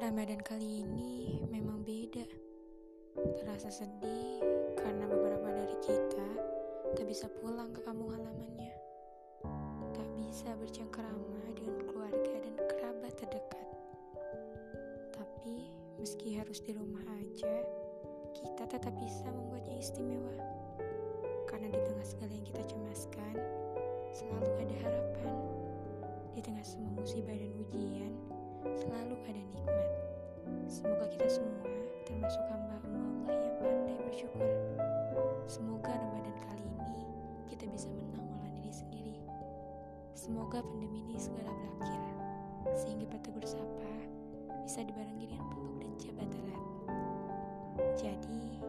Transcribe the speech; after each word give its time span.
Ramadan 0.00 0.40
kali 0.40 0.80
ini 0.80 1.44
memang 1.52 1.84
beda. 1.84 2.24
Terasa 3.12 3.68
sedih 3.68 4.40
karena 4.80 5.04
beberapa 5.04 5.52
dari 5.52 5.76
kita 5.84 6.28
tak 6.96 7.04
bisa 7.04 7.28
pulang 7.28 7.68
ke 7.76 7.84
kampung 7.84 8.08
halamannya. 8.08 8.72
Tak 9.92 10.08
bisa 10.16 10.56
bercengkerama 10.56 11.44
dengan 11.52 11.84
keluarga 11.84 12.36
dan 12.40 12.56
kerabat 12.56 13.12
terdekat. 13.20 13.68
Tapi 15.12 15.68
meski 16.00 16.40
harus 16.40 16.64
di 16.64 16.72
rumah 16.72 17.04
aja, 17.20 17.52
kita 18.32 18.64
tetap 18.64 18.96
bisa 18.96 19.28
membuatnya 19.28 19.76
istimewa. 19.76 20.40
Karena 21.44 21.68
di 21.68 21.80
tengah 21.84 22.06
segala 22.08 22.32
yang 22.32 22.48
kita 22.48 22.64
cemaskan, 22.64 23.34
selalu 24.16 24.50
ada 24.56 24.76
harapan. 24.88 25.36
Di 26.32 26.40
tengah 26.40 26.64
semua 26.64 26.96
musibah 26.96 27.36
dan 27.36 27.52
ujian, 27.60 28.12
selalu 28.70 29.14
ada 29.26 29.42
nikmat. 29.42 29.88
Semoga 30.70 31.04
kita 31.10 31.26
semua 31.26 31.66
termasuk 32.06 32.42
hamba 32.46 32.78
Allah 32.86 33.34
yang 33.34 33.54
pandai 33.58 33.98
bersyukur. 34.06 34.46
Semoga 35.50 35.90
Ramadan 35.90 36.36
kali 36.46 36.62
ini 36.62 37.02
kita 37.50 37.66
bisa 37.66 37.90
menang 37.90 38.22
melawan 38.30 38.54
diri 38.54 38.70
sendiri. 38.70 39.18
Semoga 40.14 40.62
pandemi 40.62 41.02
ini 41.02 41.18
segera 41.18 41.50
berakhir, 41.50 42.02
sehingga 42.78 43.10
bertegur 43.10 43.42
sapa 43.42 43.90
bisa 44.62 44.86
dibarengi 44.86 45.26
dengan 45.26 45.46
peluk 45.50 45.76
dan 45.82 45.92
jabat 45.98 46.30
erat. 46.30 46.64
Jadi, 47.98 48.61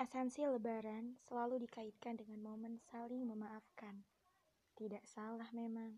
Esensi 0.00 0.40
Lebaran 0.40 1.12
selalu 1.28 1.68
dikaitkan 1.68 2.16
dengan 2.16 2.40
momen 2.40 2.80
saling 2.88 3.20
memaafkan. 3.20 4.00
Tidak 4.72 5.04
salah 5.04 5.52
memang, 5.52 5.92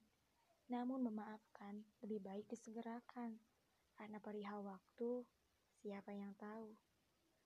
namun 0.66 1.06
memaafkan 1.06 1.86
lebih 2.02 2.18
baik 2.18 2.50
disegerakan. 2.50 3.38
Karena 3.94 4.18
perihal 4.18 4.66
waktu, 4.66 5.22
siapa 5.78 6.10
yang 6.10 6.34
tahu? 6.34 6.74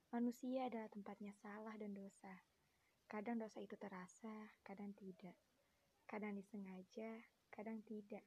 Manusia 0.09 0.65
adalah 0.65 0.89
tempatnya 0.89 1.29
salah 1.37 1.77
dan 1.77 1.93
dosa. 1.93 2.33
Kadang 3.05 3.37
dosa 3.37 3.61
itu 3.61 3.77
terasa, 3.77 4.49
kadang 4.65 4.97
tidak. 4.97 5.37
Kadang 6.09 6.33
disengaja, 6.33 7.21
kadang 7.53 7.85
tidak. 7.85 8.25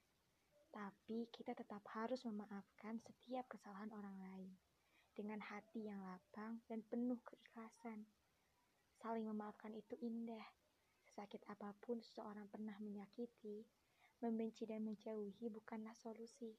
Tapi 0.70 1.26
kita 1.34 1.58
tetap 1.58 1.82
harus 1.98 2.22
memaafkan 2.22 2.94
setiap 3.02 3.50
kesalahan 3.50 3.90
orang 3.90 4.22
lain 4.22 4.69
dengan 5.14 5.42
hati 5.42 5.86
yang 5.86 6.00
lapang 6.02 6.62
dan 6.70 6.80
penuh 6.86 7.18
keikhlasan. 7.26 8.06
Saling 9.00 9.26
memaafkan 9.26 9.72
itu 9.72 9.96
indah. 10.00 10.44
Sesakit 11.00 11.42
apa 11.50 11.74
pun 11.80 11.98
seseorang 12.04 12.46
pernah 12.46 12.76
menyakiti, 12.78 13.66
membenci 14.20 14.68
dan 14.68 14.84
menjauhi 14.84 15.48
bukanlah 15.48 15.96
solusi. 15.96 16.54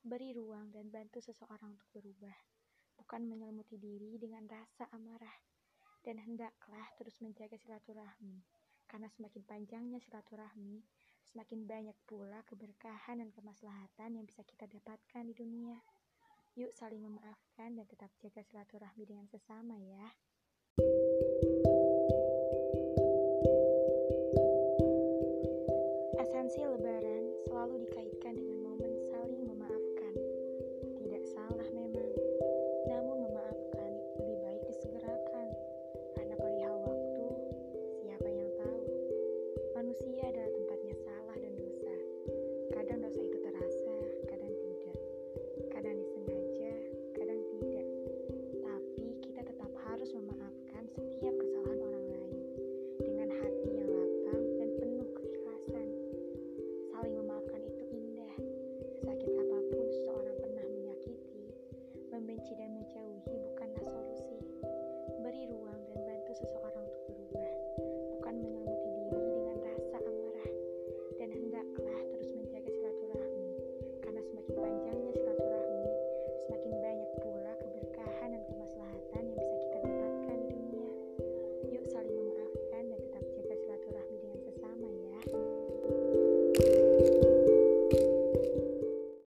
Beri 0.00 0.32
ruang 0.32 0.70
dan 0.70 0.88
bantu 0.88 1.18
seseorang 1.18 1.74
untuk 1.76 1.90
berubah, 1.94 2.36
bukan 2.96 3.26
menyelimuti 3.26 3.76
diri 3.76 4.16
dengan 4.16 4.46
rasa 4.46 4.86
amarah. 4.94 5.34
Dan 6.00 6.22
hendaklah 6.22 6.86
terus 6.94 7.18
menjaga 7.18 7.58
silaturahmi, 7.58 8.38
karena 8.86 9.10
semakin 9.10 9.42
panjangnya 9.42 9.98
silaturahmi, 9.98 10.86
semakin 11.26 11.66
banyak 11.66 11.98
pula 12.06 12.46
keberkahan 12.46 13.18
dan 13.18 13.34
kemaslahatan 13.34 14.14
yang 14.14 14.24
bisa 14.24 14.46
kita 14.46 14.70
dapatkan 14.70 15.26
di 15.26 15.34
dunia. 15.34 15.82
Yuk 16.56 16.72
saling 16.72 17.04
memaafkan 17.04 17.76
dan 17.76 17.84
tetap 17.84 18.08
jaga 18.16 18.40
silaturahmi 18.40 19.04
dengan 19.04 19.28
sesama 19.28 19.76
ya. 19.76 20.08
Esensi 26.16 26.64
lebaran 26.64 27.28
selalu 27.44 27.84
dikaitkan 27.84 28.40
dengan 28.40 28.55